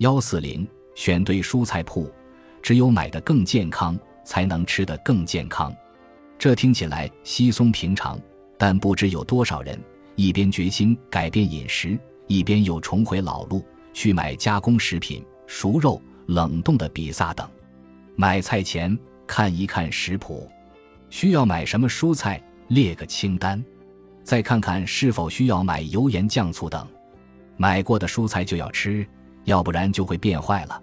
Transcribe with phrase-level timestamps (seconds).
[0.00, 2.10] 幺四零选对蔬菜铺，
[2.62, 5.74] 只有买的更健康，才能吃得更健康。
[6.38, 8.18] 这听起来稀松平常，
[8.56, 9.78] 但不知有多少人
[10.16, 17.46] 一边决心改变饮食，一边又重回老路，去买加工食品、熟肉、冷冻的比萨等。
[18.16, 20.50] 买菜前看一看食谱，
[21.10, 23.62] 需要买什么蔬菜，列个清单，
[24.24, 26.88] 再看看是否需要买油盐酱醋等。
[27.58, 29.06] 买过的蔬菜就要吃，
[29.44, 30.82] 要不然就会变坏了。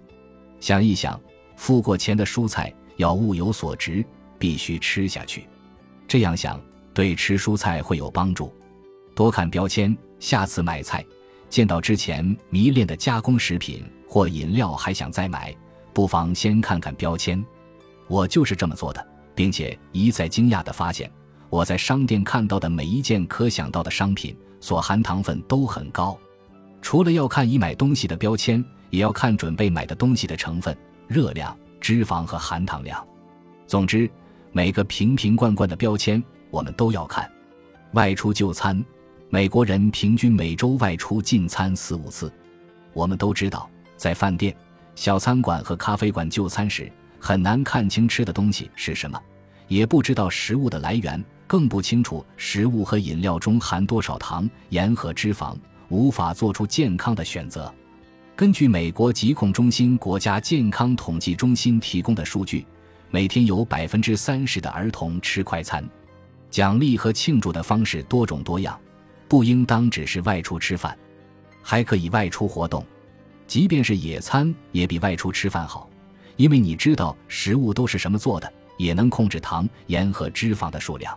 [0.60, 1.20] 想一想，
[1.56, 4.04] 付过钱的蔬菜要物有所值。
[4.40, 5.48] 必须吃下去，
[6.06, 6.60] 这样想
[6.94, 8.54] 对吃蔬菜会有帮助。
[9.16, 11.04] 多看标签，下次买菜
[11.50, 15.52] 见到之前迷恋的加工食品或饮料还想再买，
[15.92, 17.44] 不妨先看看标签。
[18.06, 19.04] 我就是这么做的，
[19.34, 21.10] 并且一再惊讶地发现，
[21.50, 26.16] 我在商店看到的每一件可想到的商品所含糖分都很高。
[26.80, 33.06] 除了要看已买东西的标签，也要看准备买的东西的成分、热量、脂肪和含糖量。
[33.66, 34.10] 总之。
[34.50, 37.30] 每个瓶瓶罐罐的标签，我们都要看。
[37.92, 38.82] 外出就餐，
[39.28, 42.32] 美国人平均每周外出进餐四五次。
[42.94, 44.56] 我们都知道，在饭店、
[44.94, 49.20] 小餐馆和咖啡馆就餐时，很难看清吃的东西是什么，
[49.68, 55.54] 也不知道食物的来源，更不清楚食物和饮料中含多少糖、盐和脂肪，
[55.88, 57.72] 无法做出健康的选择。
[58.36, 62.66] 根据美国疾控中心国家健康统计中心提供的数据。
[63.10, 65.82] 每天有百分之三十的儿童吃快餐，
[66.50, 68.78] 奖励和庆祝的方式多种多样，
[69.26, 70.94] 不应当只是外出吃饭，
[71.62, 72.84] 还可以外出活动，
[73.46, 75.88] 即便是野餐也比外出吃饭好，
[76.36, 81.16] 因为你知道食物都是什么做的，也能控制糖、盐和脂肪的数量，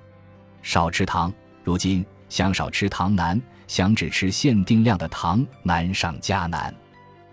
[0.61, 1.31] 少吃糖。
[1.61, 6.73] 如今想少吃糖难，想只吃限定量的糖难上加难。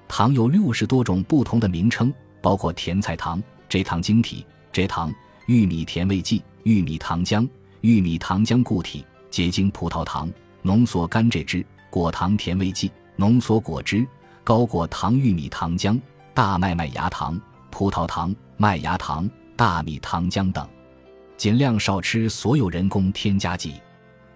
[0.09, 3.41] 糖有六十多种不同的名称，包括甜菜糖。
[3.71, 5.15] 蔗糖晶体、蔗糖、
[5.47, 7.49] 玉米甜味剂、玉米糖浆、
[7.83, 10.29] 玉米糖浆固体、结晶葡萄糖、
[10.63, 14.05] 浓缩甘蔗汁、果糖甜味剂、浓缩果汁、
[14.43, 16.01] 高果糖玉米糖浆、
[16.35, 17.41] 大麦麦芽糖、
[17.71, 20.69] 葡萄糖、麦芽糖、大米糖浆等，
[21.37, 23.75] 尽量少吃所有人工添加剂。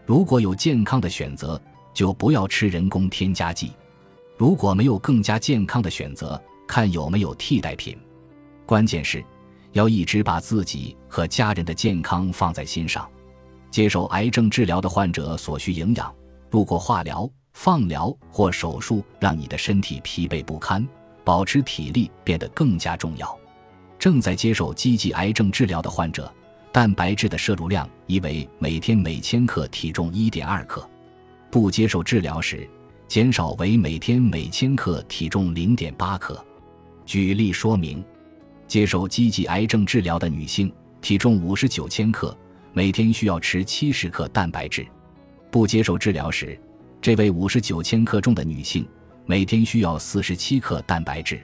[0.04, 1.60] 如果有健康的选择，
[1.94, 3.68] 就不要吃人工添加剂；
[4.36, 7.96] 如果没有更加健康的选择，看有没有替代品。
[8.66, 9.24] 关键是，
[9.72, 13.08] 要一直把自己和家人的健康放在心上。
[13.70, 16.14] 接受癌症治疗的患者所需营养，
[16.50, 20.86] 如果化疗、放疗或手术让你的身体疲惫不堪，
[21.24, 23.38] 保持体力变得更加重要。
[23.98, 26.30] 正在接受积极癌症治疗的患者，
[26.72, 30.80] 蛋白质的摄入量宜为每天每千克体重一点二克；
[31.50, 32.66] 不接受治疗时，
[33.06, 36.42] 减少为每天每千克体重零点八克。
[37.04, 38.02] 举例说明。
[38.68, 40.72] 接受积极癌症治疗的女性，
[41.02, 42.34] 体重五十九千克，
[42.72, 44.84] 每天需要吃七十克蛋白质；
[45.50, 46.58] 不接受治疗时，
[46.98, 48.88] 这位五十九千克重的女性
[49.26, 51.38] 每天需要四十七克蛋白质。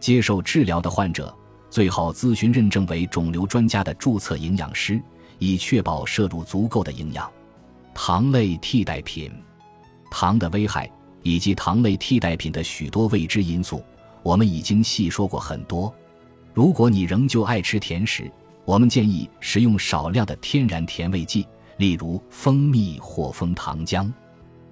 [0.00, 1.32] 接受治疗的患者
[1.70, 5.00] 最好咨询认证为肿瘤专家的注册营养师，
[5.38, 7.30] 以确保摄入足够的营养。
[7.94, 9.32] 糖类替代品，
[10.10, 10.90] 糖的危害
[11.22, 13.82] 以及糖类替代品的许多未知因素，
[14.22, 15.92] 我们已经细说过很多。
[16.54, 18.30] 如果你仍旧爱吃甜食，
[18.64, 21.46] 我们建议食用少量的天然甜味剂，
[21.78, 24.10] 例如蜂蜜或蜂糖浆。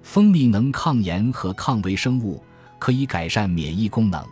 [0.02, 2.42] 蜂蜜能抗炎和抗微生物，
[2.78, 4.22] 可以改善免疫功能。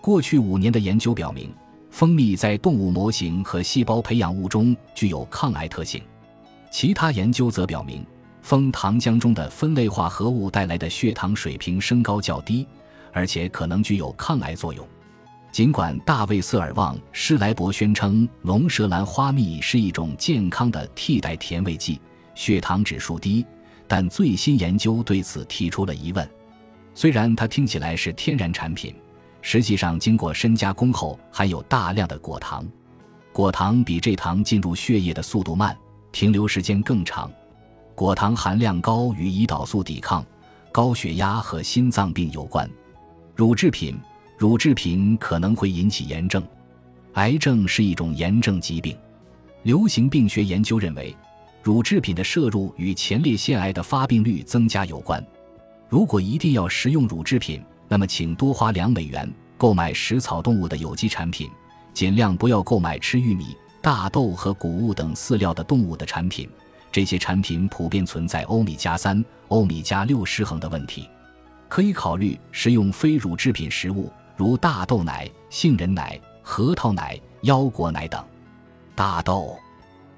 [0.00, 1.52] 过去五年的研究表明，
[1.90, 6.00] 蜂蜜在动物模型和细胞培养物中具有抗癌特性。
[6.70, 8.06] 其他研究则表明，
[8.42, 12.66] 蜂糖浆中的分类化合物带来的血糖水平升高较低，
[13.12, 14.86] 而且可能具有抗癌作用。
[15.50, 22.00] 尽管大卫·瑟尔旺·施莱伯宣称龙舌兰花蜜是一种健康的替代甜味剂，
[22.36, 23.44] 血糖指数低，
[23.88, 26.30] 但最新研究对此提出了疑问。
[26.94, 28.94] 虽然它听起来是天然产品，
[29.42, 32.66] 实际上经过深加工后含有大量的果糖。
[33.32, 35.76] 果糖比蔗糖进入血液的速度慢，
[36.12, 37.30] 停留时间更长。
[37.94, 40.24] 果糖含量高与胰岛素抵抗、
[40.72, 42.68] 高血压和心脏病有关。
[43.34, 43.98] 乳制品。
[44.38, 46.42] 乳制品可能会引起炎症，
[47.12, 48.96] 癌症是一种炎症疾病。
[49.64, 51.14] 流行病学研究认为，
[51.62, 55.22] 乳制品的摄入与前列腺癌的发病率增加有关。
[55.90, 59.28] 如果一定要食用乳制品，那么请多花两美元
[59.58, 61.50] 购买食草动物的有机产品，
[61.92, 66.48] 尽量不要购买吃玉米、大豆和谷物等饲料的动物的产品。
[66.92, 71.08] 这些产品普遍存在欧米伽三、欧米伽六失衡的问题。
[71.68, 74.08] 可以考虑食用非乳制品食物。
[74.36, 78.24] 如大豆奶、杏仁奶、核桃奶、腰果奶等。
[78.94, 79.58] 大豆，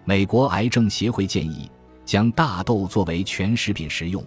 [0.05, 1.71] 美国癌症协会建议
[2.05, 4.23] 将大豆作为全食品食用，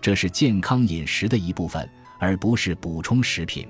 [0.00, 1.88] 这是健康饮食的一部分，
[2.20, 3.66] 而不是补充食品。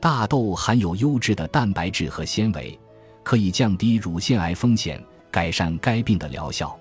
[0.00, 2.76] 大豆含有优质的蛋白质和纤维，
[3.22, 5.00] 可以降低乳腺癌风险，
[5.30, 6.76] 改善该病的疗效。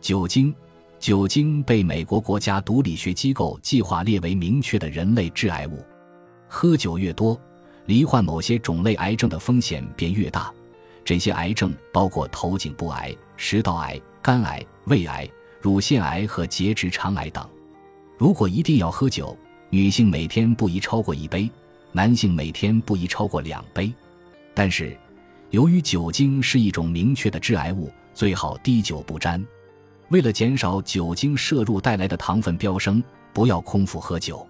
[0.00, 0.54] 酒精，
[0.98, 5.84] 酒精被美国国家毒理学机构计划列为明确的人类致癌物。
[6.48, 7.38] 喝酒越多，
[7.86, 10.52] 罹患某些种类癌症的风险便越大。
[11.04, 15.28] 这些癌症包括头颈部癌、食道癌、肝癌、胃癌、
[15.60, 17.48] 乳腺癌和结直肠癌等。
[18.18, 19.36] 如果一定要喝酒，
[19.70, 21.50] 女性每天不宜超过一杯，
[21.92, 23.92] 男性每天不宜超过两杯。
[24.54, 24.96] 但是，
[25.50, 29.44] 由于酒精是一种明确的致癌物，最好滴酒不沾。
[30.08, 33.02] 为了减少酒精摄入带来的糖分飙升，
[33.32, 34.46] 不要空腹喝酒。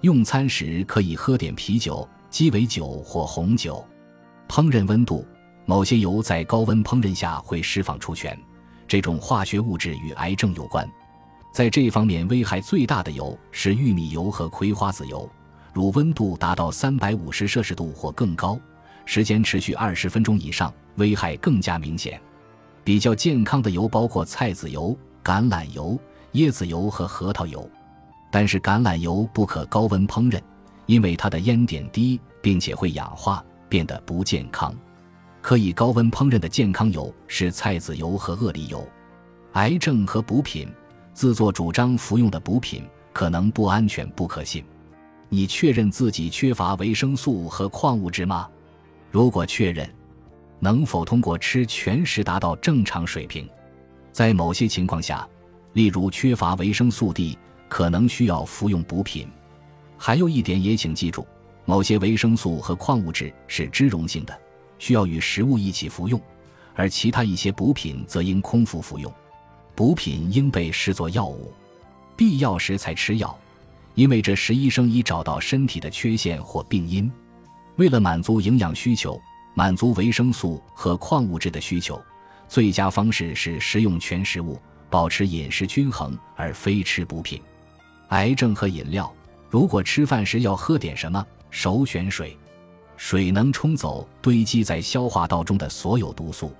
[0.00, 3.84] 用餐时可以喝点啤酒、鸡尾酒或红酒。
[4.48, 5.26] 烹饪温度。
[5.64, 8.34] 某些油在高温烹饪下会释放出醛，
[8.86, 10.90] 这种化学物质与癌症有关。
[11.52, 15.28] 在这方面危害最大的油是玉米油和葵花籽油。
[15.72, 18.58] 如温度达到三百五十摄氏度或更高，
[19.04, 22.20] 时间持续二十分钟以上，危害更加明显。
[22.82, 25.98] 比较健康的油包括菜籽油、橄榄油、
[26.32, 27.68] 椰子油和核桃油，
[28.32, 30.40] 但是橄榄油不可高温烹饪，
[30.86, 34.74] 因为它的烟点低，并且会氧化，变得不健康。
[35.40, 38.86] 可以高温烹饪的健康油是菜籽油和鳄梨油。
[39.52, 40.68] 癌症和补品，
[41.18, 44.64] 自作主张服用的补品可能不安全、不可信。
[45.28, 48.48] 你确认自己缺乏维生素和矿物质吗？
[49.10, 49.92] 如果确认，
[50.60, 53.48] 能否通过吃全食达到正常水平？
[54.12, 55.28] 在某些情况下，
[55.72, 57.36] 例如缺乏维生素 D，
[57.68, 59.26] 可能需要服用补品。
[59.96, 61.26] 还有一点也请记住，
[61.64, 64.40] 某些维生素和矿物质是脂溶性的。
[64.78, 66.20] 需要与食物一起服用，
[66.76, 69.12] 而其他一些补品则应空腹服用。
[69.78, 71.52] 补品应被视作药物，
[72.16, 73.38] 必要时才吃药，
[73.94, 77.08] 因为这时医生已找到身体的缺陷或病因。
[77.76, 79.16] 为了满足营养需求、
[79.54, 82.02] 满足维生素和矿物质的需求，
[82.48, 84.60] 最佳方式是食用全食物，
[84.90, 87.40] 保持饮食均衡，而非吃补品。
[88.08, 89.14] 癌症和饮料，
[89.48, 92.36] 如果吃饭时要喝点什么，首选水。
[92.96, 96.52] 水能冲走堆积在消化道中的所有毒素，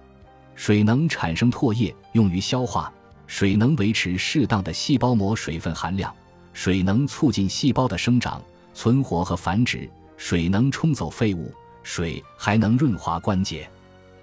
[0.54, 2.92] 水能产生唾液用于消化，
[3.28, 6.12] 水能维持适当的细胞膜水分含量，
[6.52, 8.42] 水能促进细胞的生长、
[8.74, 11.52] 存活和繁殖，水能冲走废物，
[11.82, 13.68] 水还能润滑关节，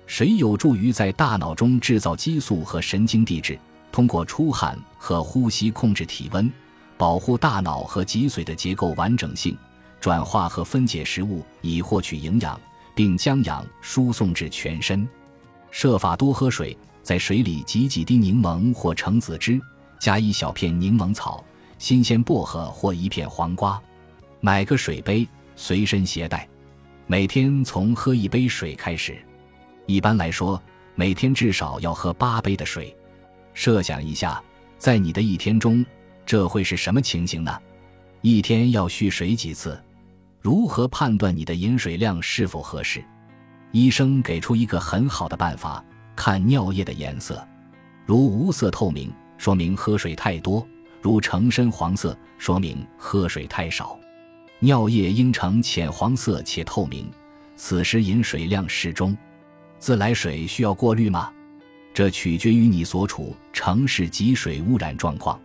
[0.08, 3.58] 水有助于在大脑中制造激素和神经递质，
[3.92, 6.52] 通过出汗和呼吸控制体温，
[6.98, 9.56] 保护大脑和脊髓的结构完整性。
[10.02, 12.60] 转化和分解食物以获取营养，
[12.94, 15.08] 并将氧输送至全身。
[15.72, 19.62] 设法多喝水，在水里挤几滴柠檬或橙子汁，
[20.00, 21.46] 加一小片柠檬草、
[21.78, 23.80] 新鲜薄荷或一片黄瓜。
[24.42, 26.50] 买个水杯随身携带，
[27.06, 29.16] 每天从喝一杯水开始。
[29.86, 30.60] 一般来说，
[30.96, 32.92] 每天至少要喝八杯的水。
[33.54, 34.44] 设想一下，
[34.80, 35.86] 在你的一天中，
[36.26, 37.56] 这会是什么情形呢？
[38.22, 39.80] 一天要蓄水几次？
[40.42, 43.06] 如何判断你的饮水量是否合适？
[43.72, 45.86] 医生给出一个很好的办法：
[46.16, 47.46] 看尿液的颜色，
[48.06, 50.66] 如无色透明，说明喝水太多；
[51.02, 54.00] 如呈深黄色，说明喝水太少。
[54.60, 57.12] 尿液应呈浅黄色且透明，
[57.56, 59.16] 此时饮水量适中。
[59.78, 61.32] 自来水需要过滤吗？
[61.94, 65.40] 这取决于你所处城市集水污染状况。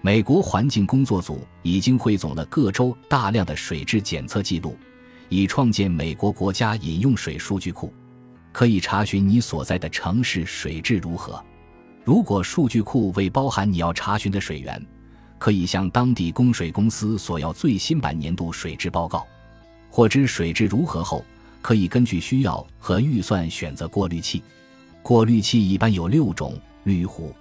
[0.00, 4.76] 美国环境工作组已经汇总了各州大量的水质检测记录，
[5.28, 7.92] 以创建美国国家饮用水数据库，
[8.54, 11.44] 可以查询你所在的城市水质如何。
[12.04, 14.80] 如果数据库未包含你要查询的水源，
[15.38, 19.26] 可以向当地供水公司索要最新版年度水质报告。
[19.90, 21.24] 获知水质如何后，
[21.60, 24.40] 可以根据需要和预算选择过滤器。
[25.02, 27.34] 过滤器一般有六种：滤壶。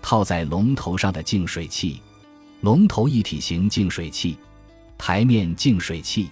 [0.00, 2.00] 套在龙头上的净水器，
[2.60, 4.38] 龙头一体型净水器，
[4.96, 6.30] 台面净水器，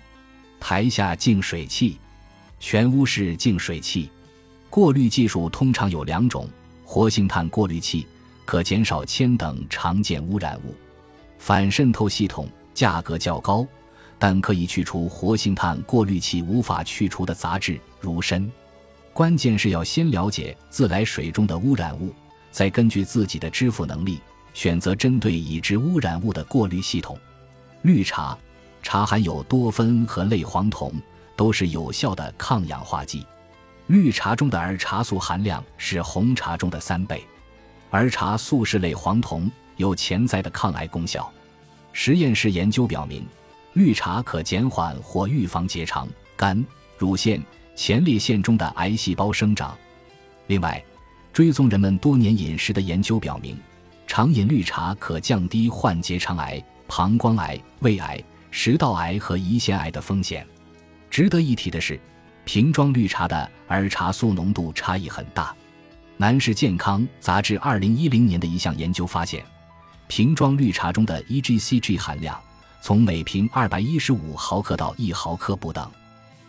[0.61, 1.99] 台下净水器，
[2.61, 4.09] 全屋式净水器。
[4.71, 6.49] 过滤技术通常有两种：
[6.85, 8.07] 活性炭过滤器
[8.45, 10.73] 可减少铅等常见污染物；
[11.39, 13.67] 反渗透系统价格较高，
[14.17, 18.49] 但可以去除活性炭过滤器无法去除的杂质，如砷。
[19.13, 22.15] 关键是要先了解自来水中的污染物。
[22.53, 24.21] 再根据自己的支付能力，
[24.55, 27.19] 选择针对已知污染物的过滤系统。
[27.83, 28.39] 绿茶，
[28.83, 30.93] 茶含有多酚和类黄酮，
[31.37, 33.27] 都是有效的抗氧化剂。
[33.91, 37.27] 绿茶中的儿茶素含量是红茶中的三倍。
[37.91, 41.29] 儿茶素是类黄酮，有潜在的抗癌功效。
[41.93, 43.27] 实验室研究表明，
[43.73, 46.65] 绿茶可减缓或预防结肠、肝、
[46.99, 47.43] 乳腺、
[47.75, 49.77] 前列腺中的癌细胞生长。
[50.47, 50.81] 另外，
[51.33, 53.59] 追踪人们多年饮食的研究表明，
[54.07, 60.47] 常饮绿茶可降低患结肠癌、膀胱癌、胃癌、食道癌和胰腺癌的风险。
[61.11, 61.99] 值得一提的是，
[62.53, 65.55] 瓶装绿茶的儿茶素浓度差异很大。
[66.17, 69.45] 男士健康杂志二零一零年的一项研究发现，
[70.09, 72.37] 瓶装绿茶中的 EGCG 含量
[72.83, 75.89] 从每瓶二百一十五毫克到一毫克不等。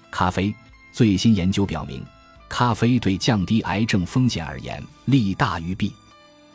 [0.10, 0.52] 咖啡
[0.92, 2.04] 最新研究表明，
[2.50, 5.94] 咖啡对降低癌症风险而言利大于弊。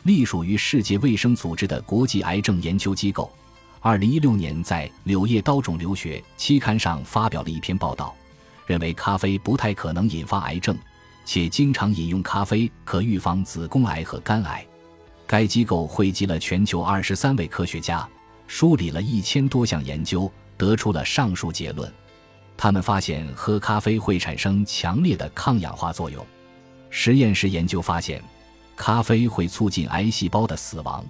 [0.03, 3.31] 隶属于世界卫生组织的国际癌症研究机构，
[3.79, 8.13] 二零一六年在《柳叶刀肿瘤学》期刊上发表了一篇报道，
[8.67, 10.77] 认为咖啡不太可能引发癌症。
[11.25, 14.65] 且经常饮用咖啡可预防子宫癌和肝癌。
[15.25, 18.07] 该机构汇集了全球二十三位科学家，
[18.47, 21.91] 梳理了一千多项研究，得出了上述结论。
[22.55, 26.25] 他们发现喝咖啡会产生强烈的抗氧化作用。
[26.89, 28.23] 实验室研究发现，
[28.77, 31.05] 咖啡会促进癌细胞的死亡。